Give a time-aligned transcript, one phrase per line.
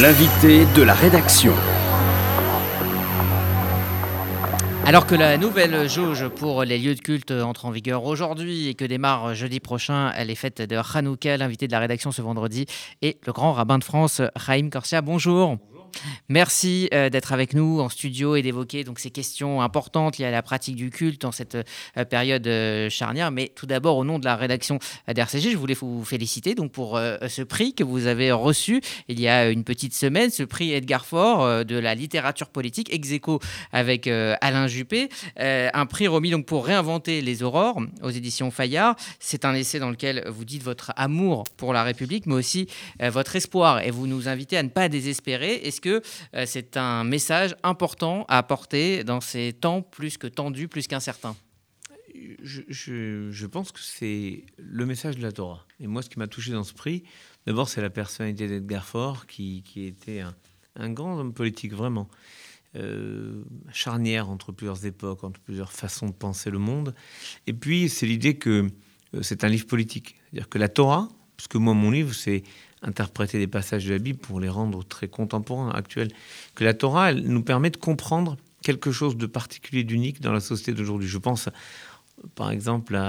[0.00, 1.52] L'invité de la rédaction.
[4.86, 8.74] Alors que la nouvelle jauge pour les lieux de culte entre en vigueur aujourd'hui et
[8.74, 12.64] que démarre jeudi prochain les fêtes de Hanouka, l'invité de la rédaction ce vendredi
[13.02, 15.02] est le grand rabbin de France, Raïm Corsia.
[15.02, 15.58] Bonjour.
[16.28, 20.30] Merci euh, d'être avec nous en studio et d'évoquer donc ces questions importantes liées à
[20.30, 23.30] la pratique du culte en cette euh, période euh, charnière.
[23.30, 24.78] Mais tout d'abord, au nom de la rédaction
[25.12, 29.28] d'RCG, je voulais vous féliciter donc pour ce prix que vous avez reçu il y
[29.28, 33.08] a une petite semaine, ce prix Edgar Faure de la littérature politique, ex
[33.72, 38.96] avec Alain Juppé, un prix remis donc pour réinventer les aurores aux éditions Fayard.
[39.18, 42.68] C'est un essai dans lequel vous dites votre amour pour la République, mais aussi
[43.00, 45.60] votre espoir et vous nous invitez à ne pas désespérer.
[45.82, 46.00] Que
[46.34, 51.36] euh, c'est un message important à apporter dans ces temps plus que tendus, plus qu'incertains
[52.42, 55.66] je, pense que c'est le message de la Torah.
[55.80, 57.04] Et moi, ce qui m'a touché dans ce prix,
[57.46, 60.22] d'abord, c'est la personnalité d'Edgar Faure, qui, était
[60.76, 62.08] un, grand homme politique, vraiment.
[62.74, 66.94] Euh, charnière entre plusieurs époques, entre plusieurs façons de penser le monde.
[67.46, 68.66] Et puis, c'est l'idée que
[69.14, 70.16] euh, c'est un livre politique.
[70.30, 72.42] C'est-à-dire que la Torah, parce que moi, mon livre, c'est
[72.82, 76.10] interpréter des passages de la Bible pour les rendre très contemporains, actuels,
[76.54, 80.40] que la Torah elle, nous permet de comprendre quelque chose de particulier, d'unique dans la
[80.40, 81.08] société d'aujourd'hui.
[81.08, 81.48] Je pense
[82.34, 83.00] par exemple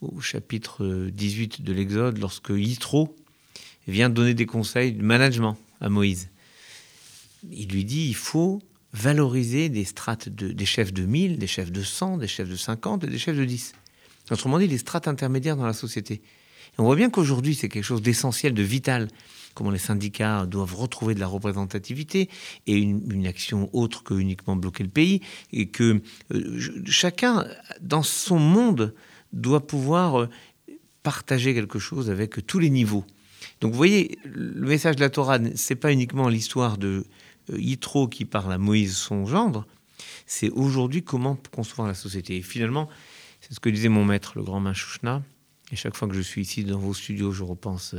[0.00, 3.16] au chapitre 18 de l'Exode, lorsque Yitro
[3.88, 6.28] vient donner des conseils de management à Moïse.
[7.50, 11.72] Il lui dit il faut valoriser des strates de, des chefs de 1000, des chefs
[11.72, 13.74] de 100, des chefs de 50 et des chefs de 10.
[14.30, 16.22] Autrement dit, les strates intermédiaires dans la société
[16.78, 19.08] on voit bien qu'aujourd'hui, c'est quelque chose d'essentiel, de vital,
[19.54, 22.28] comment les syndicats doivent retrouver de la représentativité
[22.66, 25.20] et une, action autre que uniquement bloquer le pays,
[25.52, 27.46] et que euh, chacun,
[27.80, 28.94] dans son monde,
[29.32, 30.28] doit pouvoir euh,
[31.02, 33.04] partager quelque chose avec tous les niveaux.
[33.60, 37.04] Donc vous voyez, le message de la Torah, c'est pas uniquement l'histoire de
[37.50, 39.66] euh, Yitro qui parle à Moïse, son gendre,
[40.26, 42.36] c'est aujourd'hui comment concevoir la société.
[42.36, 42.88] Et finalement,
[43.40, 45.22] c'est ce que disait mon maître, le grand Manchouchna,
[45.72, 47.94] et chaque fois que je suis ici dans vos studios, je repense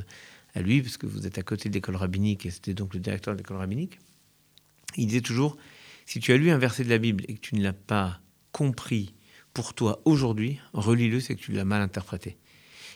[0.53, 2.99] à lui, parce que vous êtes à côté de l'école rabbinique, et c'était donc le
[2.99, 3.99] directeur de l'école rabbinique.
[4.97, 5.57] Il disait toujours,
[6.05, 8.21] si tu as lu un verset de la Bible et que tu ne l'as pas
[8.51, 9.13] compris
[9.53, 12.37] pour toi aujourd'hui, relis-le, c'est que tu l'as mal interprété.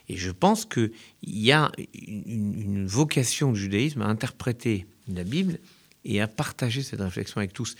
[0.07, 0.91] Et je pense qu'il
[1.23, 5.59] y a une, vocation du judaïsme à interpréter la Bible
[6.03, 7.75] et à partager cette réflexion avec tous.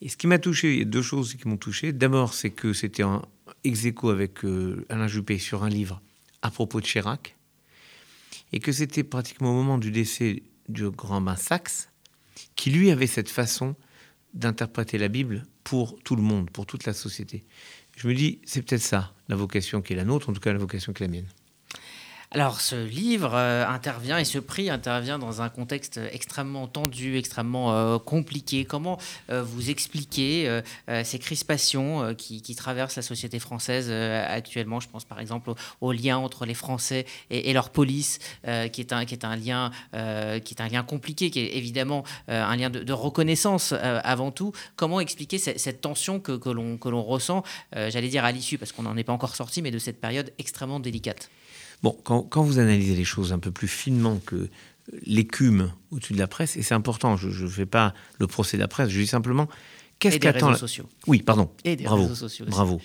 [0.00, 1.92] Et ce qui m'a touché, il y a deux choses qui m'ont touché.
[1.92, 3.22] D'abord, c'est que c'était un
[3.62, 6.02] ex avec euh, Alain Juppé sur un livre
[6.44, 7.36] à propos de Chirac,
[8.52, 11.88] et que c'était pratiquement au moment du décès du grand bain Saxe,
[12.54, 13.74] qui lui avait cette façon
[14.34, 17.44] d'interpréter la Bible pour tout le monde, pour toute la société.
[17.96, 20.52] Je me dis, c'est peut-être ça, la vocation qui est la nôtre, en tout cas
[20.52, 21.28] la vocation qui est la mienne.
[22.34, 27.72] Alors ce livre euh, intervient et ce prix intervient dans un contexte extrêmement tendu, extrêmement
[27.72, 28.64] euh, compliqué.
[28.64, 28.98] Comment
[29.30, 30.60] euh, vous expliquez
[31.04, 34.80] ces crispations qui, traversent la société française actuellement?
[34.80, 38.18] Je pense par exemple au, lien entre les Français et, leur police,
[38.72, 39.70] qui, est un, lien,
[40.86, 44.52] compliqué, qui est évidemment un lien de, reconnaissance avant tout.
[44.76, 48.96] Comment expliquer cette, cette tension que l'on ressent, j'allais dire à l'issue, parce qu'on n'en
[48.96, 51.30] est pas encore sorti, mais de cette période extrêmement délicate?
[51.84, 54.48] Bon, quand, vous analysez les choses un peu plus finement que
[55.04, 58.62] l'écume au-dessus de la presse, et c'est important, je ne fais pas le procès de
[58.62, 59.50] la presse, je dis simplement
[59.98, 60.46] qu'est-ce qu'attend.
[60.46, 60.88] réseaux sociaux.
[61.06, 61.50] Oui, pardon.
[61.62, 62.46] Et des bravo, réseaux sociaux.
[62.48, 62.80] Bravo.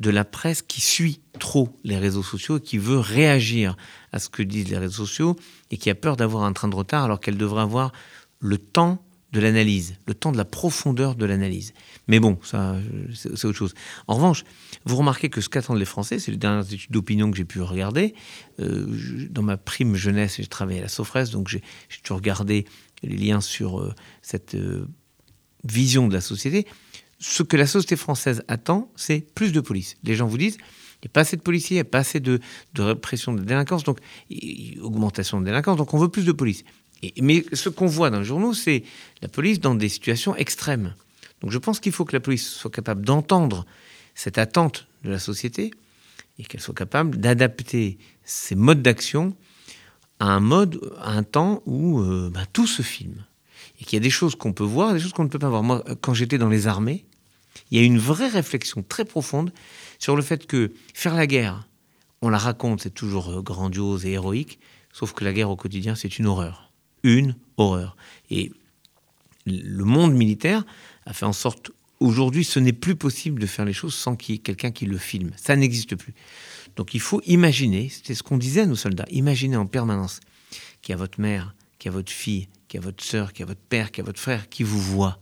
[0.00, 3.76] De la presse qui suit trop les réseaux sociaux et qui veut réagir
[4.10, 5.36] à ce que disent les réseaux sociaux
[5.70, 7.92] et qui a peur d'avoir un train de retard alors qu'elle devrait avoir
[8.40, 9.00] le temps
[9.32, 11.72] de l'analyse, le temps de la profondeur de l'analyse.
[12.08, 12.74] Mais bon, ça,
[13.14, 13.74] c'est autre chose.
[14.08, 14.42] En revanche,
[14.84, 17.60] vous remarquez que ce qu'attendent les Français, c'est les dernières études d'opinion que j'ai pu
[17.60, 18.14] regarder.
[18.60, 18.86] Euh,
[19.30, 21.62] dans ma prime jeunesse, j'ai travaillé à la Sofres, donc j'ai
[22.02, 22.66] toujours regardé
[23.02, 24.86] les liens sur euh, cette euh,
[25.64, 26.66] vision de la société.
[27.18, 29.96] Ce que la société française attend, c'est plus de police.
[30.04, 31.98] Les gens vous disent, il n'y a pas assez de policiers, il n'y a pas
[31.98, 32.40] assez de,
[32.74, 33.98] de répression de délinquance, donc
[34.80, 36.64] augmentation de délinquance, donc on veut plus de police
[37.20, 38.82] mais ce qu'on voit dans les journaux, c'est
[39.22, 40.94] la police dans des situations extrêmes.
[41.40, 43.64] Donc je pense qu'il faut que la police soit capable d'entendre
[44.14, 45.70] cette attente de la société
[46.38, 49.36] et qu'elle soit capable d'adapter ses modes d'action
[50.18, 53.24] à un mode, à un temps où euh, bah, tout se filme.
[53.80, 55.48] Et qu'il y a des choses qu'on peut voir, des choses qu'on ne peut pas
[55.48, 55.62] voir.
[55.62, 57.06] Moi, quand j'étais dans les armées,
[57.70, 59.52] il y a une vraie réflexion très profonde
[59.98, 61.66] sur le fait que faire la guerre,
[62.22, 64.60] on la raconte, c'est toujours euh, grandiose et héroïque,
[64.92, 66.70] sauf que la guerre au quotidien, c'est une horreur
[67.02, 67.96] une horreur.
[68.30, 68.52] Et
[69.46, 70.64] le monde militaire
[71.06, 74.34] a fait en sorte, aujourd'hui, ce n'est plus possible de faire les choses sans qu'il
[74.34, 75.30] y ait quelqu'un qui le filme.
[75.36, 76.14] Ça n'existe plus.
[76.76, 80.20] Donc il faut imaginer, c'était ce qu'on disait à nos soldats, imaginez en permanence
[80.82, 83.32] qu'il y a votre mère qu'il y a votre fille, qu'il y a votre sœur,
[83.32, 85.18] qu'il y a votre père, qu'il y a votre frère qui vous voit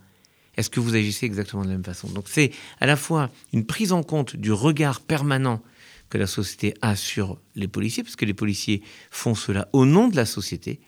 [0.57, 2.09] Est-ce que vous agissez exactement de la même façon?
[2.09, 2.51] Donc c'est
[2.81, 5.63] à la fois une prise en compte du regard permanent
[6.11, 10.09] que la société a sur les policiers, parce que les policiers font cela au nom
[10.09, 10.81] de la société,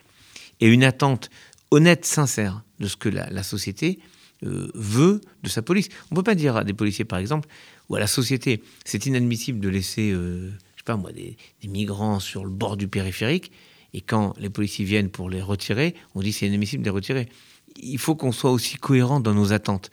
[0.60, 1.30] et une attente
[1.70, 4.00] honnête, sincère de ce que la, société
[4.42, 5.88] veut de sa police.
[6.10, 7.48] On ne peut pas dire à des policiers, par exemple,
[7.88, 12.20] ou à la société, c'est inadmissible de laisser, euh, je sais pas moi, des, migrants
[12.20, 13.52] sur le bord du périphérique,
[13.92, 17.28] et quand les policiers viennent pour les retirer, on dit c'est inadmissible de les retirer.
[17.76, 19.90] Il faut qu'on soit aussi cohérent dans nos attentes.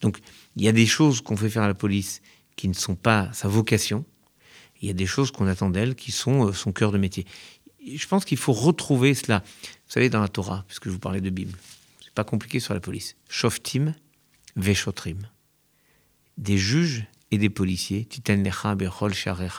[0.00, 0.18] Donc,
[0.56, 2.20] il y a des choses qu'on fait faire à la police
[2.56, 4.04] qui ne sont pas sa vocation,
[4.80, 7.26] il y a des choses qu'on attend d'elle qui sont euh, son cœur de métier.
[7.86, 9.42] Je pense qu'il faut retrouver cela.
[9.62, 11.56] Vous savez, dans la Torah, puisque je vous parlais de Bible,
[12.18, 13.14] pas compliqué sur la police.
[13.28, 13.94] Shoftim,
[14.56, 15.28] Veshotrim.
[16.36, 18.06] Des juges et des policiers,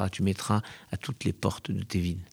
[0.10, 0.62] tu mettras
[0.92, 2.26] à toutes les portes de tes villes.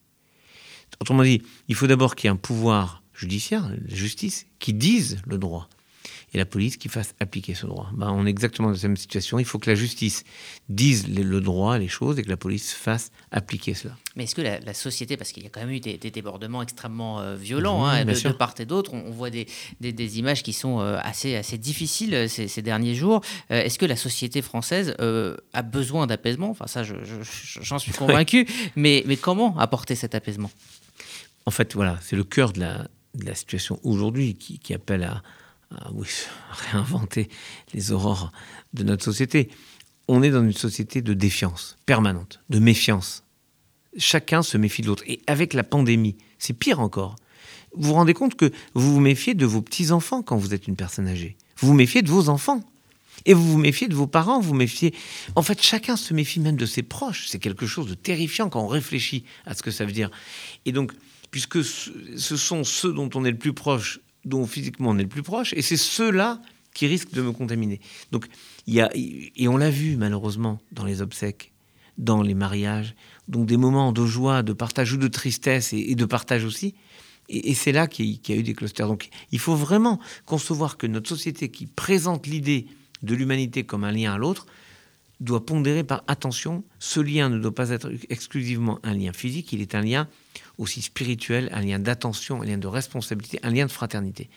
[1.00, 5.23] Autrement dit, il faut d'abord qu'il y ait un pouvoir judiciaire, la justice, qui dise
[5.26, 5.69] le droit
[6.37, 7.88] et la police qui fasse appliquer ce droit.
[7.94, 9.38] Ben, on est exactement dans la même situation.
[9.38, 10.23] Il faut que la justice
[10.69, 13.97] dise le droit, les choses, et que la police fasse appliquer cela.
[14.17, 17.21] Mais est-ce que la, société, parce qu'il y a quand même eu des, débordements extrêmement
[17.21, 19.47] euh, violents hein, de, part et d'autre, on, voit des,
[19.81, 23.23] des, images qui sont euh, assez, assez difficiles euh, ces, derniers jours.
[23.49, 26.50] est-ce que la société française a besoin d'apaisement?
[26.50, 28.47] Enfin, ça, j'en suis convaincu.
[28.77, 30.50] mais, mais comment apporter cet apaisement?
[31.47, 35.05] En fait, voilà, c'est le cœur de la, de la situation aujourd'hui qui, qui appelle
[35.05, 35.23] à,
[35.75, 36.07] ah oui,
[36.51, 37.29] réinventer
[37.75, 38.33] les aurores
[38.73, 39.49] de notre société.
[40.09, 43.25] On est dans une société de défiance permanente, de méfiance.
[43.99, 45.03] Chacun se méfie de l'autre.
[45.07, 47.17] Et avec la pandémie, c'est pire encore.
[47.75, 50.77] Vous vous rendez compte que vous vous méfiez de vos petits-enfants quand vous êtes une
[50.77, 51.37] personne âgée.
[51.59, 52.62] Vous vous méfiez de vos enfants.
[53.25, 54.95] Et vous vous méfiez de vos parents, vous méfiez.
[55.35, 57.27] En fait, chacun se méfie même de ses proches.
[57.29, 60.11] C'est quelque chose de terrifiant quand on réfléchit à ce que ça veut dire.
[60.67, 60.93] Et donc,
[61.31, 65.08] puisque ce sont ceux dont on est le plus proche dont physiquement on est le
[65.08, 66.43] plus proche, et c'est ceux-là
[66.75, 67.81] qui risquent de me contaminer.
[68.12, 68.26] Donc,
[68.67, 71.52] il y a, et on l'a vu malheureusement dans les obsèques,
[71.96, 72.94] dans les mariages,
[73.28, 76.75] donc des moments de joie, de partage ou de tristesse et, de partage aussi.
[77.28, 78.87] Et, c'est là qu'il y, a eu des clusters.
[78.87, 82.67] Donc, il faut vraiment concevoir que notre société qui présente l'idée
[83.02, 84.46] de l'humanité comme un lien à l'autre
[85.21, 89.63] doit pondérer par attention, ce lien ne doit pas être exclusivement un lien physique, il
[89.63, 90.09] est un lien
[90.59, 94.29] aussi spirituel, un lien d'attention, un lien de responsabilité, un lien de fraternité.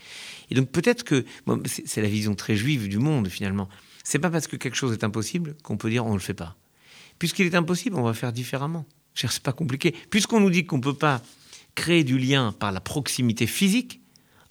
[0.50, 1.26] Et donc peut-être que
[1.66, 3.68] c'est la vision très juive du monde finalement.
[4.04, 6.34] C'est pas parce que quelque chose est impossible qu'on peut dire on ne le fait
[6.34, 6.56] pas.
[7.20, 8.86] Puisqu'il est impossible, on va faire différemment.
[9.14, 9.94] C'est pas compliqué.
[10.10, 11.22] Puisqu'on nous dit qu'on ne peut pas
[11.76, 14.02] créer du lien par la proximité physique,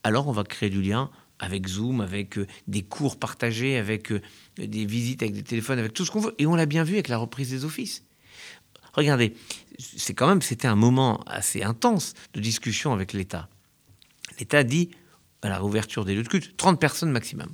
[0.03, 4.21] alors on va créer du lien avec Zoom, avec euh, des cours partagés, avec euh,
[4.59, 6.35] des visites avec des téléphones, avec tout ce qu'on veut.
[6.39, 8.05] Et on l'a bien vu avec la reprise des offices.
[8.93, 9.35] Regardez,
[9.79, 13.49] c'est quand même, c'était un moment assez intense de discussion avec l'État.
[14.39, 14.91] L'État dit,
[15.43, 17.49] à la réouverture des lieux de culte, 30 personnes maximum.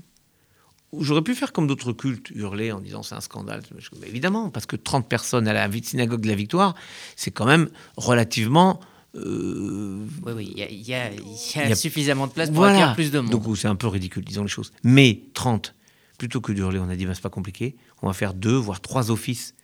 [1.00, 3.62] J'aurais pu faire comme d'autres cultes, hurler en disant c'est un scandale.
[4.06, 6.74] évidemment, parce que 30 personnes à la synagogue de la Victoire,
[7.16, 8.80] c'est quand même relativement.
[9.16, 13.30] Euh, oui, oui, il y, a suffisamment de place pour accueillir plus de monde.
[13.30, 14.72] Donc c'est un peu ridicule, disons les choses.
[14.82, 15.74] Mais 30,
[16.18, 18.80] plutôt que d'hurler, on a dit, ben, c'est pas compliqué, on va faire deux, voire
[18.80, 19.54] trois offices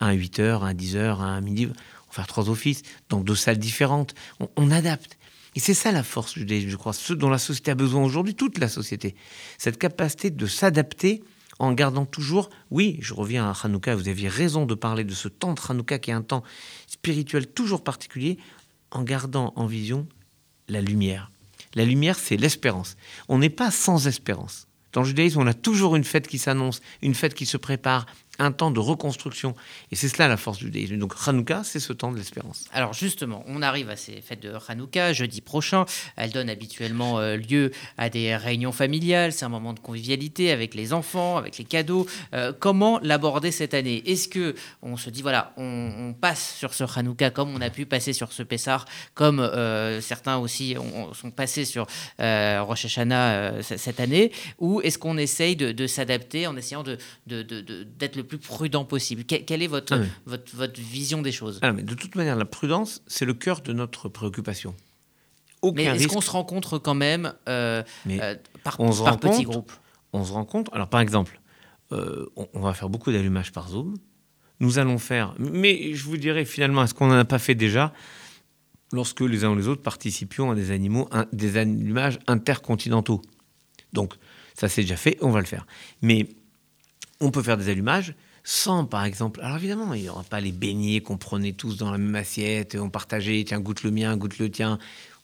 [0.00, 1.66] un à 8 heures, un à 10 heures, un à midi.
[1.66, 1.74] On va
[2.12, 4.14] faire trois offices, donc deux salles différentes.
[4.56, 5.18] On, adapte.
[5.54, 8.58] Et c'est ça la force je crois, ce dont la société a besoin aujourd'hui, toute
[8.58, 9.14] la société.
[9.58, 11.22] Cette capacité de s'adapter
[11.58, 15.26] en gardant toujours, oui, je reviens à Hanouka, vous aviez raison de parler de ce
[15.26, 16.44] temps de Hanouka qui est un temps
[16.86, 18.38] spirituel toujours particulier,
[18.90, 20.06] en gardant en vision
[20.68, 21.30] la lumière.
[21.74, 22.96] La lumière, c'est l'espérance.
[23.28, 24.66] On n'est pas sans espérance.
[24.92, 28.06] Dans le judaïsme, on a toujours une fête qui s'annonce, une fête qui se prépare,
[28.38, 29.54] un temps de reconstruction.
[29.90, 30.96] Et c'est cela la force du judaïsme.
[30.98, 32.64] Donc Hanouka, c'est ce temps de l'espérance.
[32.72, 35.84] Alors justement, on arrive à ces fêtes de Hanouka jeudi prochain.
[36.16, 39.32] Elles donnent habituellement euh, lieu à des réunions familiales.
[39.32, 42.06] C'est un moment de convivialité avec les enfants, avec les cadeaux.
[42.34, 44.02] Euh, comment l'aborder cette année?
[44.06, 47.86] Est-ce que on se dit voilà, on, passe sur ce Hanouka comme on a pu
[47.86, 50.74] passer sur ce Pessar, comme euh, certains aussi
[51.12, 51.86] sont passés sur
[52.18, 57.86] Rosh Hashanah cette année, ou est-ce qu'on essaye de, s'adapter en essayant d'être de, de,
[58.16, 59.24] le plus prudent possible.
[59.24, 61.58] quelle est votre, ah votre, votre, vision des choses?
[61.62, 64.74] Ah, mais De toute manière, la prudence, c'est le cœur de notre préoccupation.
[65.74, 69.72] mais est-ce qu'on se rencontre quand même euh, euh, par, on par petits groupes?
[70.12, 70.72] On se rencontre.
[70.74, 71.40] Alors, par exemple,
[71.92, 73.94] euh, on, va faire beaucoup d'allumages par Zoom.
[74.60, 75.34] Nous allons faire.
[75.38, 77.92] Mais je vous dirais finalement, est-ce qu'on n'en a pas fait déjà
[78.92, 83.22] lorsque les uns ou les autres participions à des, animaux, des allumages intercontinentaux?
[83.92, 84.14] Donc,
[84.54, 85.66] ça c'est déjà fait, on va le faire.
[86.02, 86.26] Mais
[87.20, 89.40] on peut faire des allumages sans, par exemple.
[89.42, 92.76] Alors évidemment, il n'y aura pas les beignets qu'on prenait tous dans la même assiette,
[92.80, 94.78] on partageait, tiens, goûte le mien, goûte le tien.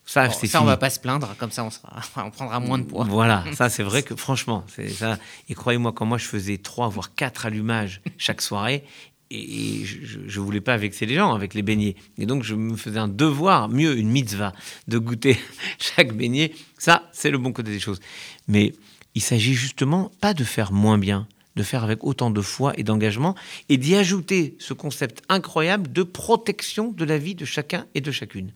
[0.07, 0.71] Ça, Bon, c'est ça, on fini.
[0.73, 3.07] va pas se plaindre, comme ça on, sera, on prendra moins de poids.
[3.09, 5.19] Voilà, ça c'est vrai que franchement, c'est ça.
[5.49, 8.85] Et croyez-moi, quand moi je faisais trois voire quatre allumages chaque soirée,
[9.31, 12.55] et et je, je voulais pas vexer les gens avec les beignets, et donc je
[12.55, 14.53] me faisais un devoir, mieux une mitzvah,
[14.87, 15.39] de goûter
[15.79, 16.53] chaque beignet.
[16.77, 18.01] Ça, c'est le bon côté des choses.
[18.49, 18.75] Mais
[19.15, 22.83] il s'agit justement pas de faire moins bien, de faire avec autant de foi et
[22.83, 23.35] d'engagement,
[23.69, 28.11] et d'y ajouter ce concept incroyable de protection de la vie de chacun et de
[28.11, 28.53] chacune.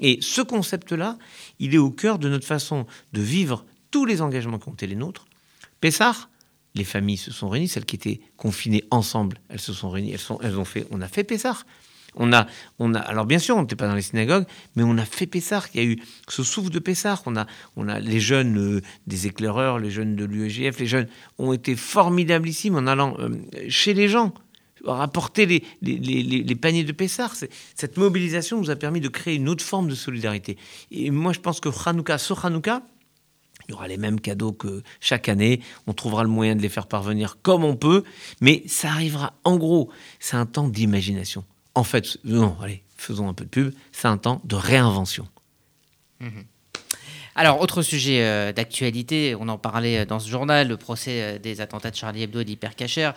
[0.00, 1.18] Et ce concept-là,
[1.58, 4.86] il est au cœur de notre façon de vivre tous les engagements qui ont été
[4.86, 5.26] les nôtres.
[5.80, 6.30] Pessar,
[6.74, 10.36] les familles se sont réunies, celles qui étaient confinées ensemble, elles se sont réunies, elles,
[10.42, 11.66] elles ont fait, on a fait Pessar.
[12.16, 12.46] On a,
[12.78, 14.44] on a, alors bien sûr, on n'était pas dans les synagogues,
[14.76, 15.66] mais on a fait Pessar.
[15.74, 15.98] Il y a eu
[16.28, 17.22] ce souffle de Pessar.
[17.26, 21.08] On a, on a les jeunes euh, des éclaireurs, les jeunes de l'UEGF, les jeunes
[21.38, 23.28] ont été formidablissimes en allant euh,
[23.68, 24.34] chez les gens,
[24.84, 27.34] rapporter les, les paniers de Pessar.
[27.74, 30.56] Cette mobilisation nous a permis de créer une autre forme de solidarité.
[30.90, 32.82] Et moi, je pense que Hanouka, sur Hanouka,
[33.68, 35.60] il y aura les mêmes cadeaux que chaque année.
[35.86, 38.02] On trouvera le moyen de les faire parvenir comme on peut,
[38.40, 39.34] mais ça arrivera.
[39.44, 41.44] En gros, c'est un temps d'imagination.
[41.74, 43.74] En fait, non, allez, faisons un peu de pub.
[43.92, 45.28] C'est un temps de réinvention.
[46.20, 46.28] Mmh.
[47.36, 51.60] Alors, autre sujet euh, d'actualité, on en parlait dans ce journal, le procès euh, des
[51.60, 53.12] attentats de Charlie Hebdo et d'Hypercacher.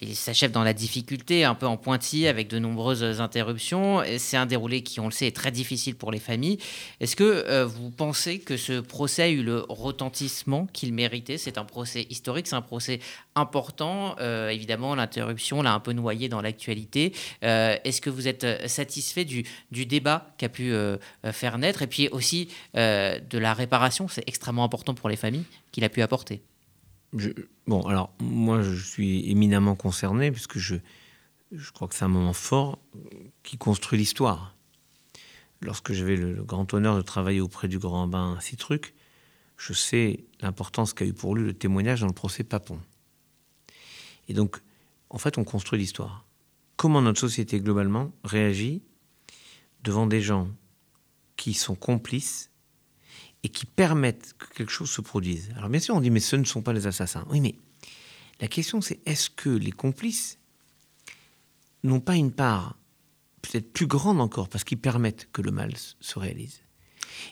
[0.00, 4.02] Il s'achève dans la difficulté, un peu en pointillé, avec de nombreuses interruptions.
[4.18, 6.58] C'est un déroulé qui, on le sait, est très difficile pour les familles.
[7.00, 11.38] Est-ce que euh, vous pensez que ce procès a eu le retentissement qu'il méritait?
[11.38, 12.98] C'est un procès historique, c'est un procès
[13.34, 14.16] important.
[14.20, 17.12] Euh, évidemment, l'interruption l'a un peu noyé dans l'actualité.
[17.44, 20.72] Euh, Est-ce que vous êtes satisfait du, du débat qu'a pu
[21.32, 21.82] faire naître?
[21.82, 26.02] Et puis aussi de la réparation C'est extrêmement important pour les familles qu'il a pu
[26.02, 26.42] apporter.
[27.66, 30.76] Bon, alors, moi, je suis éminemment concerné, puisque je,
[31.52, 32.78] je crois que c'est un moment fort
[33.42, 34.56] qui construit l'histoire.
[35.60, 38.94] Lorsque j'avais le, le, grand honneur de travailler auprès du grand bain Citruc,
[39.56, 42.80] je sais l'importance qu'a eu pour lui le témoignage dans le procès Papon.
[44.28, 44.60] Et donc,
[45.08, 46.26] en fait, on construit l'histoire.
[46.76, 48.82] Comment notre société, globalement, réagit
[49.84, 50.48] devant des gens
[51.36, 52.50] qui sont complices
[53.44, 55.52] et qui permettent que quelque chose se produise.
[55.56, 57.26] Alors bien sûr, on dit, mais ce ne sont pas les assassins.
[57.28, 57.54] Oui, mais
[58.40, 60.38] la question, c'est est-ce que les complices
[61.84, 62.76] n'ont pas une part
[63.42, 66.62] peut-être plus grande encore, parce qu'ils permettent que le mal se réalise?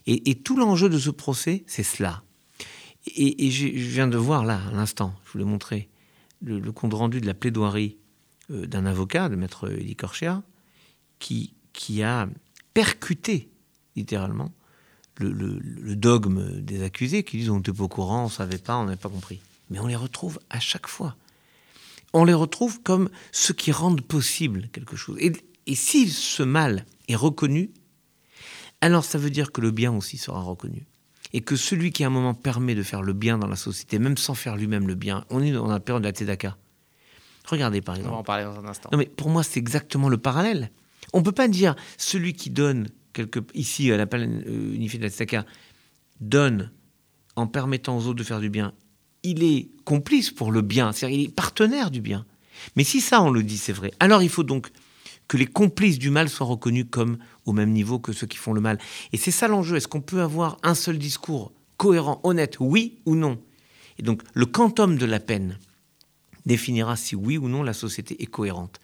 [0.07, 2.23] Et, tout l'enjeu de ce procès, c'est cela.
[3.17, 5.89] Et, je viens de voir là, à l'instant, je vous l'ai montré,
[6.43, 7.97] le, compte rendu de la plaidoirie
[8.51, 10.43] euh, d'un avocat, de maître Elie Korchia,
[11.19, 12.29] qui, qui a
[12.75, 13.51] percuté,
[13.97, 14.53] littéralement,
[15.17, 18.31] le, le, le, dogme des accusés qui disent on n'était pas au courant, on ne
[18.31, 19.41] savait pas, on n'avait pas compris.
[19.71, 21.17] Mais on les retrouve à chaque fois.
[22.13, 25.17] On les retrouve comme ceux qui rendent possible quelque chose.
[25.21, 25.33] Et,
[25.67, 27.71] et si ce mal est reconnu,
[28.81, 30.87] alors ça veut dire que le bien aussi sera reconnu.
[31.33, 33.99] Et que celui qui à un moment permet de faire le bien dans la société,
[33.99, 36.57] même sans faire lui-même le bien, on est dans la période de la Tzedaka.
[37.47, 38.13] Regardez par exemple.
[38.13, 38.91] On va en parler dans un instant.
[38.93, 40.71] Non mais pour moi c'est exactement le parallèle.
[41.13, 45.05] On ne peut pas dire celui qui donne quelque, ici à la plaine unifiée de
[45.05, 45.47] la Tzedaka
[46.21, 46.71] donne
[47.37, 48.73] en permettant aux autres de faire du bien.
[49.23, 52.27] Il est complice pour le bien, c'est-à-dire il est partenaire du bien.
[52.77, 53.93] Mais si ça on le dit, c'est vrai.
[54.01, 54.71] Alors il faut donc
[55.29, 58.53] que les complices du mal soient reconnus comme au même niveau que ceux qui font
[58.53, 58.79] le mal.
[59.13, 59.77] Et c'est ça l'enjeu.
[59.77, 63.41] Est-ce qu'on peut avoir un seul discours cohérent, honnête, oui ou non?
[63.99, 65.59] Et donc le quantum de la peine
[66.45, 68.81] définira si oui ou non la société est cohérente.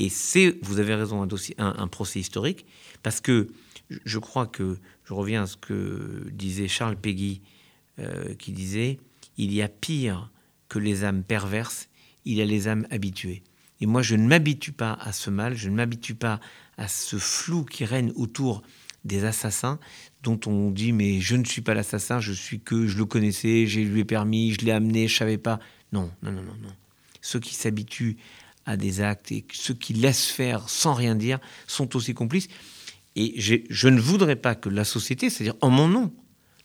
[0.00, 1.28] Et c'est, vous avez raison,
[1.58, 2.64] un, procès historique,
[3.02, 3.48] parce que
[3.90, 7.42] je crois que, je reviens à ce que disait Charles Péguy,
[7.98, 8.98] euh, qui disait,
[9.36, 10.30] il y a pire
[10.70, 11.90] que les âmes perverses,
[12.24, 13.42] il y a les âmes habituées.
[13.82, 16.40] Et moi, je ne m'habitue pas à ce mal, je ne m'habitue pas
[16.78, 18.62] à ce flou qui règne autour
[19.04, 19.78] des assassins,
[20.22, 23.66] dont on dit mais je ne suis pas l'assassin, je suis que je le connaissais,
[23.66, 25.60] j'ai lui ai permis, je l'ai amené, je savais pas.
[25.92, 26.72] Non, non, non, non, non.
[27.20, 28.16] Ceux qui s'habituent
[28.66, 32.48] à des actes et ceux qui laissent faire sans rien dire sont aussi complices.
[33.16, 36.12] Et je ne voudrais pas que la société, c'est-à-dire en mon nom,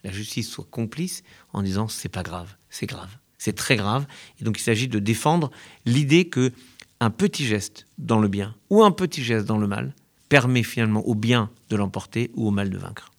[0.03, 4.05] la justice soit complice en disant c'est pas grave, c'est grave, c'est très grave.
[4.39, 5.51] Et donc il s'agit de défendre
[5.85, 6.51] l'idée que
[6.99, 9.93] un petit geste dans le bien ou un petit geste dans le mal
[10.29, 13.11] permet finalement au bien de l'emporter ou au mal de vaincre.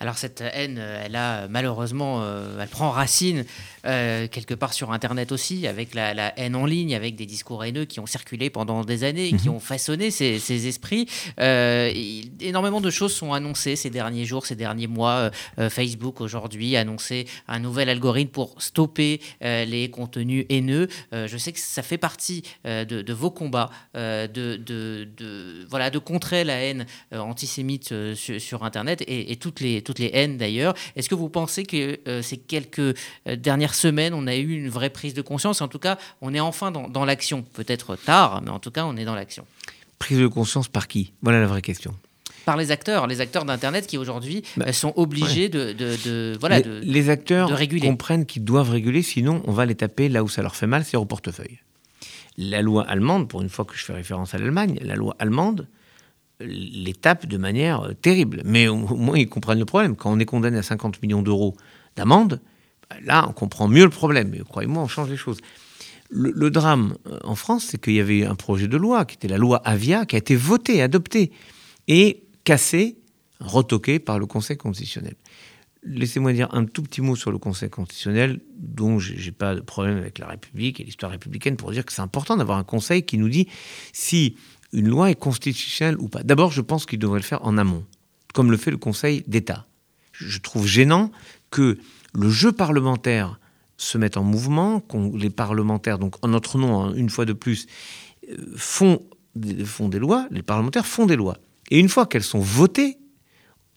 [0.00, 3.44] Alors cette haine, elle a malheureusement, euh, elle prend racine
[3.86, 7.64] euh, quelque part sur Internet aussi, avec la, la, haine en ligne, avec des discours
[7.64, 11.08] haineux qui ont circulé pendant des années, et qui ont façonné ces, ces esprits.
[11.40, 11.92] Euh,
[12.40, 15.30] énormément de choses sont annoncées ces derniers jours, ces derniers mois.
[15.58, 20.88] Euh, Facebook aujourd'hui a annoncé un nouvel algorithme pour stopper euh, les contenus haineux.
[21.12, 24.26] Euh, je sais que ça fait partie de, de, vos combats, de,
[24.56, 30.00] de, voilà, de contrer la haine antisémite sur, sur, Internet et, et toutes les toutes
[30.00, 30.74] les haines d'ailleurs.
[30.96, 32.94] Est-ce que vous pensez que ces quelques
[33.26, 35.62] dernières semaines, on a eu une vraie prise de conscience?
[35.62, 37.42] En tout cas, on est enfin dans, dans l'action.
[37.54, 39.46] Peut-être tard, mais en tout cas, on est dans l'action.
[39.98, 41.12] Prise de conscience par qui?
[41.22, 41.94] Voilà la vraie question
[42.44, 47.10] par les acteurs, les acteurs d'Internet qui aujourd'hui bah, sont obligés de, voilà, les, les
[47.10, 47.50] acteurs
[47.82, 50.82] comprennent qu'ils doivent réguler, sinon on va les taper là où ça leur fait mal,
[50.86, 51.58] c'est au portefeuille.
[52.38, 55.66] La loi allemande, pour une fois que je fais référence à l'Allemagne, la loi allemande
[56.40, 58.42] les tape de manière euh, terrible.
[58.44, 59.96] Mais au, moins ils comprennent le problème.
[59.96, 61.56] Quand on est condamné à 50 millions d'euros
[61.96, 62.40] d'amende,
[62.88, 64.36] bah, là on comprend mieux le problème.
[64.44, 65.38] Croyez-moi, on change les choses.
[66.10, 69.16] Le, le drame euh, en France, c'est qu'il y avait un projet de loi qui
[69.16, 71.32] était la loi Avia, qui a été voté, adopté.
[71.86, 72.98] Et cassé,
[73.40, 75.14] retoqué par le Conseil constitutionnel.
[75.84, 79.60] Laissez-moi dire un tout petit mot sur le Conseil constitutionnel, dont je n'ai pas de
[79.60, 83.04] problème avec la République et l'histoire républicaine, pour dire que c'est important d'avoir un Conseil
[83.04, 83.48] qui nous dit
[83.92, 84.36] si
[84.72, 86.22] une loi est constitutionnelle ou pas.
[86.22, 87.84] D'abord, je pense qu'il devrait le faire en amont,
[88.34, 89.66] comme le fait le Conseil d'État.
[90.12, 91.10] Je trouve gênant
[91.50, 91.78] que
[92.12, 93.38] le jeu parlementaire
[93.76, 97.32] se mette en mouvement, que les parlementaires, donc en notre nom, hein, une fois de
[97.32, 97.66] plus,
[98.28, 99.02] euh, font,
[99.64, 101.38] font des lois, les parlementaires font des lois.
[101.70, 102.98] Et une fois qu'elles sont votées,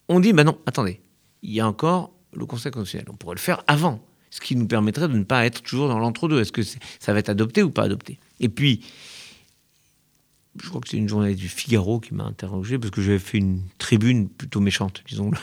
[0.10, 1.02] on dit, ben non, attendez,
[1.44, 3.08] il y a encore le Conseil constitutionnel.
[3.12, 6.00] On pourrait le faire avant, ce qui nous permettrait de ne pas être toujours dans
[6.00, 6.42] l'entre-deux.
[6.42, 8.20] Est-ce que ça va être adopté ou pas adopté?
[8.40, 8.84] Et puis,
[10.62, 13.38] je crois que c'est une journée du Figaro qui m'a interrogé, parce que j'avais fait
[13.38, 15.38] une tribune plutôt méchante, disons-le,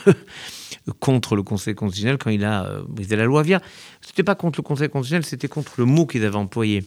[0.99, 3.61] contre le Conseil constitutionnel quand il a euh, brisé la loi Via.
[4.01, 6.83] C'était pas contre le Conseil constitutionnel, c'était contre le mot qu'ils avaient employé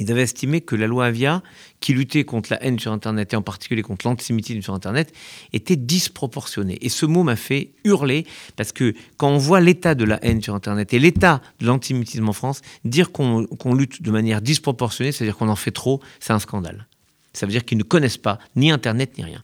[0.00, 1.42] ils avaient estimé que la loi Avia,
[1.80, 5.12] qui luttait contre la haine sur Internet et en particulier contre l'antisémitisme sur Internet,
[5.52, 6.78] était disproportionnée.
[6.80, 10.42] Et ce mot m'a fait hurler parce que quand on voit l'état de la haine
[10.42, 15.36] sur Internet et l'état de l'antisémitisme en France, dire qu'on lutte de manière disproportionnée, c'est-à-dire
[15.36, 16.88] qu'on en fait trop, c'est un scandale.
[17.34, 19.42] Ça veut dire qu'ils ne connaissent pas ni Internet ni rien.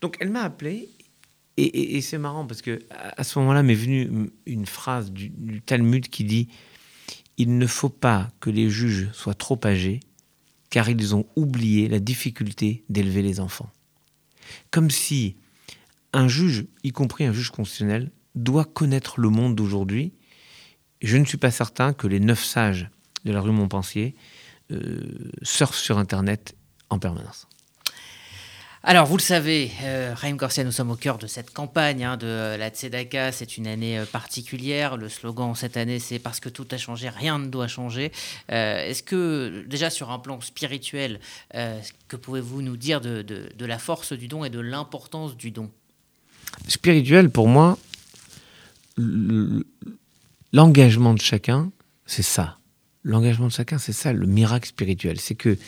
[0.00, 0.88] Donc elle m'a appelé
[1.56, 6.24] et, c'est marrant parce que à ce moment-là m'est venue une phrase du Talmud qui
[6.24, 6.48] dit
[7.40, 10.00] il ne faut pas que les juges soient trop âgés,
[10.68, 13.70] car ils ont oublié la difficulté d'élever les enfants.
[14.70, 15.36] Comme si
[16.12, 20.12] un juge, y compris un juge constitutionnel, doit connaître le monde d'aujourd'hui.
[21.00, 22.90] Je ne suis pas certain que les neuf sages
[23.24, 24.14] de la rue Montpensier
[24.70, 25.00] euh,
[25.40, 26.54] surfent sur Internet
[26.90, 27.46] en permanence.
[28.82, 32.16] Alors, vous le savez, euh, Raïm Corsia, nous sommes au cœur de cette campagne hein,
[32.16, 33.30] de la Tzedaka.
[33.30, 34.96] C'est une année euh, particulière.
[34.96, 38.10] Le slogan cette année, c'est parce que tout a changé, rien ne doit changer.
[38.50, 41.20] Euh, est-ce que, déjà sur un plan spirituel,
[41.52, 45.70] que pouvez-vous nous dire de, de, la force du don et de l'importance du don?
[46.66, 47.76] Spirituel, pour moi,
[50.52, 51.70] l'engagement de chacun,
[52.06, 52.56] c'est ça.
[53.04, 55.20] L'engagement de chacun, c'est ça, le miracle spirituel.
[55.20, 55.58] C'est que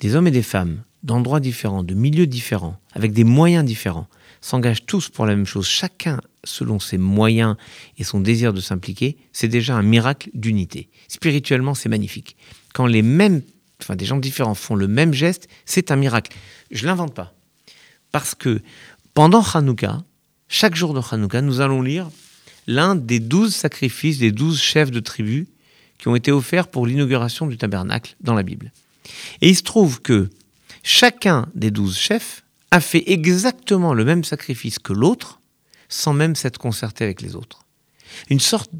[0.00, 4.08] des hommes et des femmes d'endroits différents, de milieux différents, avec des moyens différents,
[4.40, 7.56] s'engagent tous pour la même chose, chacun selon ses moyens
[7.98, 10.88] et son désir de s'impliquer, c'est déjà un miracle d'unité.
[11.08, 12.36] Spirituellement, c'est magnifique.
[12.72, 13.42] Quand les mêmes,
[13.82, 16.34] enfin des gens différents font le même geste, c'est un miracle.
[16.70, 17.34] Je l'invente pas.
[18.12, 18.62] Parce que
[19.12, 20.02] pendant Hanouka,
[20.48, 22.08] chaque jour de Hanouka, nous allons lire
[22.66, 25.48] l'un des douze sacrifices des douze chefs de tribu
[25.98, 28.72] qui ont été offerts pour l'inauguration du tabernacle dans la Bible.
[29.40, 30.30] Et il se trouve que
[30.82, 35.40] Chacun des douze chefs a fait exactement le même sacrifice que l'autre,
[35.88, 37.66] sans même s'être concerté avec les autres.
[38.28, 38.70] Une sorte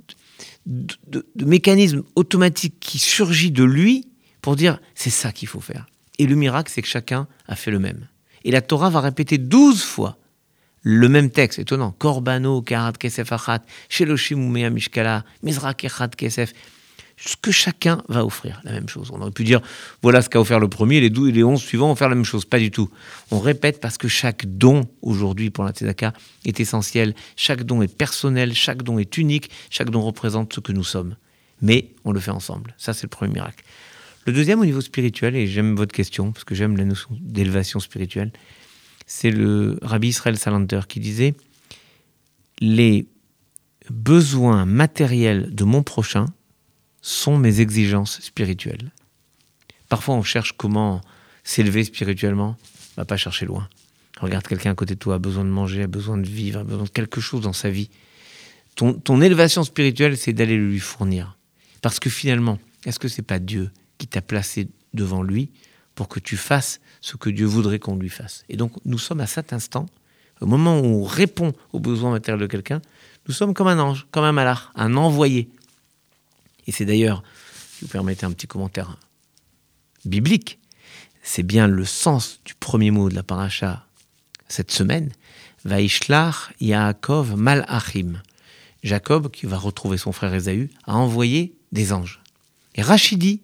[0.67, 4.09] de, mécanisme automatique qui surgit de lui
[4.43, 5.87] pour dire c'est ça qu'il faut faire.
[6.19, 8.07] Et le miracle, c'est que chacun a fait le même.
[8.45, 10.17] Et la Torah va répéter douze fois
[10.83, 11.93] le même texte, étonnant.
[11.93, 14.39] Korbano, Karat, Kesef, Achat, Sheloshim,
[14.71, 16.55] Mishkala, Mizrak, Kesef
[17.23, 19.11] ce que chacun va offrir, la même chose.
[19.13, 19.61] On aurait pu dire,
[20.01, 22.15] voilà ce qu'a offert le premier, les 12 et les 11 suivants vont faire la
[22.15, 22.47] même chose.
[22.47, 22.89] Pas du tout.
[23.31, 26.15] On répète parce que chaque don, aujourd'hui, pour la Tzedaka,
[26.47, 27.15] est essentiel.
[27.37, 31.17] Chaque don est personnel, chaque don est unique, chaque don représente ce que nous sommes.
[31.61, 32.75] Mais on le fait ensemble.
[32.79, 33.65] Ça, c'est le premier miracle.
[34.27, 37.81] Le deuxième, au niveau spirituel, et j'aime votre question, parce que j'aime la notion d'élévation
[37.81, 38.33] spirituelle,
[39.07, 41.35] c'est le rabbi Israël Salanter qui disait,
[42.61, 43.07] les
[43.91, 46.27] besoins matériels de mon prochain
[47.03, 48.93] sont mes exigences spirituelles.
[49.89, 51.01] Parfois, on cherche comment
[51.45, 52.57] s'élever spirituellement.
[52.97, 53.69] On va pas chercher loin.
[54.21, 56.65] Regarde quelqu'un à côté de toi a besoin de manger, a besoin de vivre, a
[56.65, 57.91] besoin de quelque chose dans sa vie.
[58.77, 61.37] Ton, ton élévation spirituelle, c'est d'aller le lui fournir.
[61.81, 65.51] Parce que finalement, est-ce que c'est pas Dieu qui t'a placé devant lui
[65.95, 68.45] pour que tu fasses ce que Dieu voudrait qu'on lui fasse?
[68.49, 69.87] Et donc, nous sommes à cet instant,
[70.41, 72.81] au moment où on répond aux besoins matériels de quelqu'un,
[73.27, 75.51] nous sommes comme un ange, comme un malard, un envoyé
[76.67, 77.23] et c'est d'ailleurs,
[77.77, 78.97] si vous permettez un petit commentaire
[80.05, 80.59] biblique,
[81.23, 83.87] c'est bien le sens du premier mot de la paracha
[84.49, 85.11] cette semaine.
[85.65, 88.23] Vaishlach Yaakov Malachim.
[88.83, 92.21] Jacob, qui va retrouver son frère Esaü, a envoyé des anges.
[92.75, 93.43] Et Rachidi,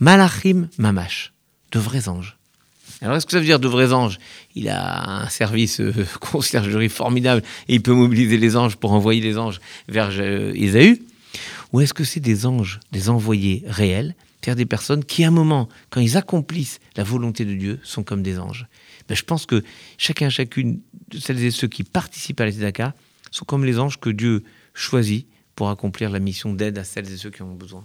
[0.00, 1.32] Malachim Mamash,
[1.70, 2.36] de vrais anges.
[3.00, 4.18] Alors, est-ce que ça veut dire de vrais anges?
[4.56, 9.20] Il a un service euh, conciergerie formidable et il peut mobiliser les anges pour envoyer
[9.20, 11.00] les anges vers Esaü
[11.74, 15.32] Ou est-ce que c'est des anges, des envoyés réels, c'est-à-dire des personnes qui, à un
[15.32, 18.68] moment, quand ils accomplissent la volonté de Dieu, sont comme des anges?
[19.08, 19.60] Ben, Je pense que
[19.98, 22.94] chacun, chacune de celles et ceux qui participent à la Tzedaka
[23.32, 27.16] sont comme les anges que Dieu choisit pour accomplir la mission d'aide à celles et
[27.16, 27.82] ceux qui en ont besoin.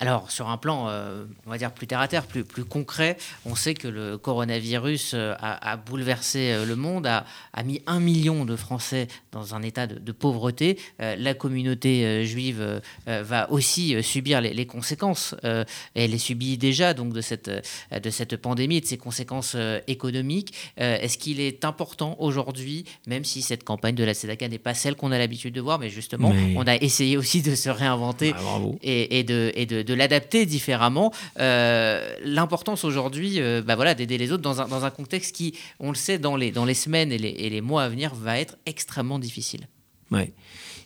[0.00, 3.16] Alors, sur un plan, euh, on va dire plus terre à terre, plus, plus concret,
[3.46, 7.24] on sait que le coronavirus euh, a, bouleversé euh, le monde, a,
[7.64, 10.78] mis un million de Français dans un état de, pauvreté.
[10.98, 15.34] la communauté juive va aussi subir les, conséquences.
[15.42, 15.66] elle
[16.10, 17.50] les subit déjà donc de cette,
[17.90, 20.54] de cette pandémie et de ses conséquences économiques.
[20.76, 24.94] Est-ce qu'il est important aujourd'hui, même si cette campagne de la SEDACA n'est pas celle
[24.94, 28.60] qu'on a l'habitude de voir, mais justement, on a essayé aussi de se réinventer bah,
[28.82, 31.12] et, et, de, et de de l'adapter différemment.
[31.38, 35.56] Euh, l'importance aujourd'hui euh, bah voilà, d'aider les autres dans un, dans un, contexte qui,
[35.78, 38.14] on le sait, dans les, dans les semaines et les, et les mois à venir,
[38.14, 39.68] va être extrêmement difficile.
[40.10, 40.32] Ouais.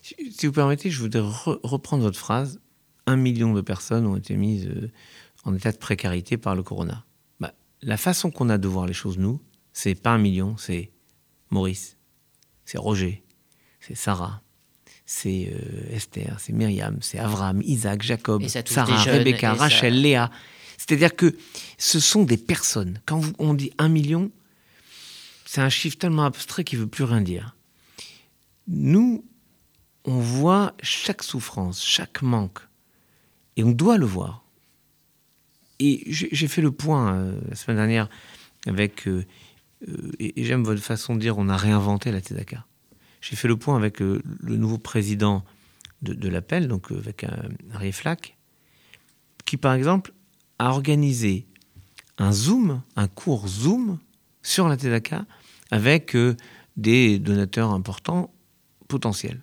[0.01, 2.59] Si vous permettez, je voudrais reprendre votre phrase.
[3.05, 4.91] Un million de personnes ont été mises euh,
[5.43, 7.05] en état de précarité par le corona.
[7.39, 9.41] Bah, la façon qu'on a de voir les choses, nous,
[9.73, 10.91] c'est pas un million, c'est
[11.49, 11.97] Maurice,
[12.65, 13.23] c'est Roger,
[13.79, 14.41] c'est Sarah,
[15.11, 20.29] c'est euh, Esther, c'est Myriam, c'est Abraham, Isaac, Jacob, Sarah, Rebecca, Rachel, Léa.
[20.77, 21.35] C'est-à-dire que
[21.79, 23.01] ce sont des personnes.
[23.07, 24.29] Quand on dit un million,
[25.47, 27.55] c'est un chiffre tellement abstrait qu'il ne veut plus rien dire.
[28.67, 29.25] Nous,
[30.05, 32.59] on voit chaque souffrance, chaque manque,
[33.57, 34.43] et on doit le voir.
[35.79, 38.09] Et j'ai fait le point euh, la semaine dernière
[38.67, 39.25] avec, euh,
[40.19, 42.63] et, j'aime votre façon de dire, on a réinventé la Tzedaka
[43.21, 45.43] j'ai fait le point avec euh, le, nouveau président
[46.01, 48.37] de, l'appel, donc euh, avec un, Harry Flack,
[49.45, 50.13] qui par exemple
[50.57, 51.47] a organisé
[52.17, 53.99] un Zoom, un cours Zoom
[54.41, 55.25] sur la TEDACA
[55.71, 56.35] avec euh,
[56.77, 58.33] des donateurs importants
[58.87, 59.41] potentiels.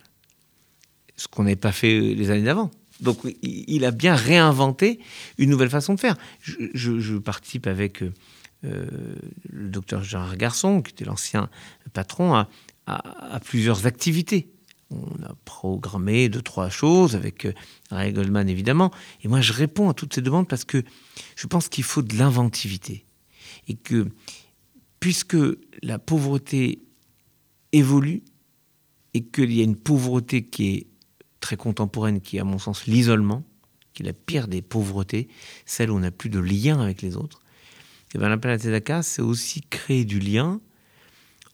[1.16, 2.70] Ce qu'on n'avait pas fait les années d'avant.
[3.00, 5.00] Donc il a bien réinventé
[5.36, 6.16] une nouvelle façon de faire.
[6.40, 8.02] Je, participe avec
[8.62, 11.50] le docteur Gérard Garçon, qui était l'ancien
[11.92, 12.48] patron, à,
[12.86, 14.48] à, plusieurs activités.
[14.90, 17.52] On a programmé deux, trois choses avec euh,
[17.90, 18.92] Ray Goldman évidemment.
[19.22, 20.84] Et moi, je réponds à toutes ces demandes parce que
[21.34, 23.04] je pense qu'il faut de l'inventivité.
[23.66, 24.06] Et que,
[25.00, 25.36] puisque
[25.82, 26.82] la pauvreté
[27.72, 28.22] évolue
[29.12, 30.86] et qu'il y a une pauvreté qui est
[31.40, 33.42] très contemporaine, qui est à mon sens l'isolement,
[33.92, 35.26] qui est la pire des pauvretés,
[35.64, 37.40] celle où on n'a plus de lien avec les autres,
[38.14, 40.60] et bien l'appel à Tzedaka, c'est aussi créer du lien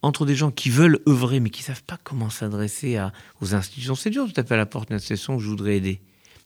[0.03, 2.99] entre des gens qui veulent œuvrer mais qui ne savent pas comment s'adresser
[3.41, 3.95] aux institutions.
[3.95, 6.01] C'est dur de taper à la porte d'une association que je voudrais aider.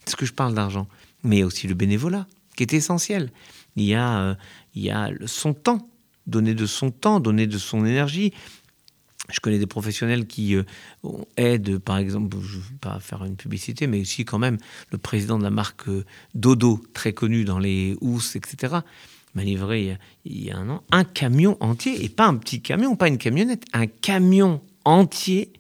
[0.05, 0.87] Parce que je parle d'argent.
[1.25, 3.33] Mais aussi le bénévolat, qui est essentiel.
[3.75, 4.37] Il y a,
[4.77, 5.91] euh, son temps,
[6.27, 8.33] donner de son temps, donner de son énergie.
[9.31, 10.63] Je connais des professionnels qui euh,
[11.37, 14.59] aident, par exemple, je ne veux pas faire une publicité, mais aussi quand même
[14.93, 18.77] le président de la marque euh, Dodo, très connu dans les housses, etc
[19.37, 22.97] m'a livré il y a un an un camion entier, et pas un petit camion,
[22.97, 25.53] pas une camionnette, un camion entier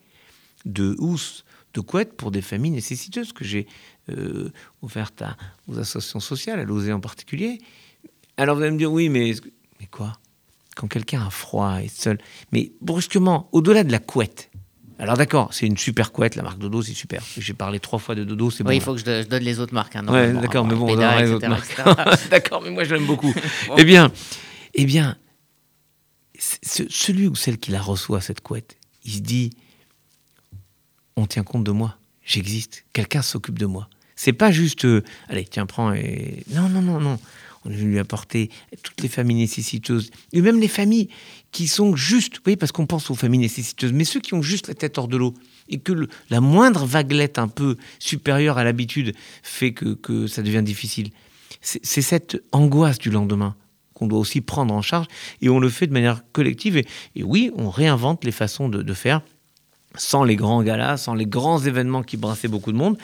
[0.64, 3.66] de housses, de couettes pour des familles nécessiteuses que j'ai
[4.08, 4.50] euh,
[4.82, 5.22] offertes
[5.68, 7.60] aux associations sociales, à l'OSE en particulier.
[8.36, 9.34] Alors vous allez me dire, oui, mais,
[9.78, 10.14] mais quoi?
[10.74, 12.18] Quand quelqu'un a froid et seul,
[12.52, 14.50] mais brusquement, au-delà de la couette,
[14.98, 17.22] alors d'accord, c'est une super couette, la marque Dodo, c'est super.
[17.36, 18.70] J'ai parlé trois fois de Dodo, c'est bon.
[18.70, 19.94] Oui, il faut que je, donne les autres marques.
[19.94, 21.76] Hein, ouais, d'accord, mais bon, on les autres marques.
[22.30, 23.34] d'accord, mais moi je l'aime beaucoup.
[23.78, 24.10] Eh bien,
[24.74, 25.16] eh bien,
[26.38, 29.50] celui ou celle qui la reçoit, cette couette, il se dit,
[31.16, 33.88] on tient compte de moi, j'existe, quelqu'un s'occupe de moi.
[34.14, 36.42] C'est pas juste, euh, allez, tiens, prends et...
[36.50, 37.18] Non, non, non, non
[37.66, 38.50] on venu lui apporter
[38.82, 41.08] toutes les familles nécessiteuses, et même les familles
[41.52, 44.68] qui sont juste, oui, parce qu'on pense aux familles nécessiteuses, mais ceux qui ont juste
[44.68, 45.34] la tête hors de l'eau,
[45.68, 51.10] et que la moindre vaguelette un peu supérieure à l'habitude fait que, ça devient difficile.
[51.60, 53.56] C'est cette angoisse du lendemain
[53.94, 55.06] qu'on doit aussi prendre en charge,
[55.40, 59.22] et on le fait de manière collective, et, oui, on réinvente les façons de, faire
[59.96, 62.98] sans les grands galas, sans les grands événements qui brassaient beaucoup de monde,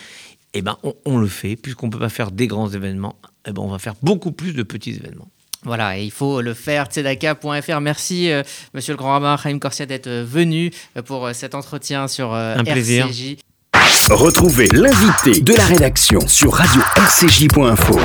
[0.52, 3.16] eh ben, on, le fait, puisqu'on ne peut pas faire des grands événements,
[3.46, 5.28] eh ben, on va faire beaucoup plus de petits événements.
[5.64, 7.80] Voilà, il faut le faire, tzedaka.fr.
[7.80, 8.42] Merci, euh,
[8.74, 12.64] monsieur le grand rabbin Chaim Corsia, d'être euh, venu euh, pour cet entretien sur Un
[12.64, 13.08] plaisir.
[14.10, 17.98] Retrouvez l'invité de la rédaction sur radio-rcj.info.